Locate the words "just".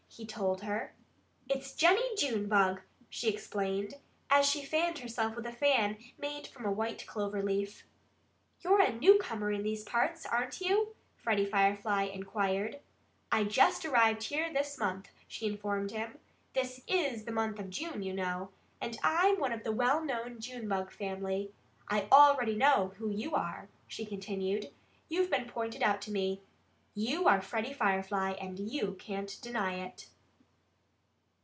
13.45-13.85